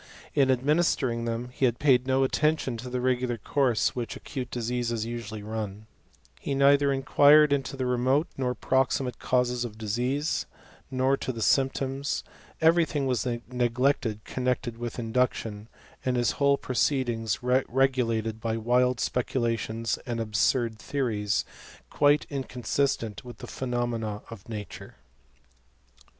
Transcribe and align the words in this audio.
In 0.33 0.49
administering 0.49 1.25
them 1.25 1.49
he 1.53 1.71
paid 1.71 2.07
no 2.07 2.23
attention 2.23 2.75
t^ 2.75 2.91
the 2.91 2.99
regular 2.99 3.37
course 3.37 3.95
which 3.95 4.15
acute 4.15 4.49
diseases 4.49 5.05
usually 5.05 5.43
run; 5.43 5.85
he 6.39 6.55
neither 6.55 6.91
inquired 6.91 7.53
into 7.53 7.77
the 7.77 7.85
remote 7.85 8.25
nor 8.35 8.55
proximate 8.55 9.19
causes 9.19 9.63
of 9.63 9.77
disease, 9.77 10.47
nor 10.89 11.17
to 11.17 11.31
the 11.31 11.43
symptoms: 11.43 12.23
every 12.61 12.83
thin^ 12.83 13.03
^vas 13.05 13.43
neglected 13.53 14.23
connected 14.25 14.79
with 14.79 14.97
induction, 14.97 15.67
and 16.03 16.17
hm 16.17 16.35
whole 16.37 16.57
proceedings 16.57 17.43
regulated 17.43 18.41
by 18.41 18.57
wild 18.57 18.99
speculations 18.99 19.99
and 20.07 20.19
ibgord 20.19 20.79
theories, 20.79 21.45
quite 21.91 22.25
inconsistent 22.31 23.23
with 23.23 23.37
the 23.37 23.45
phenomena 23.45 24.23
nf 24.31 24.49
nature. 24.49 24.95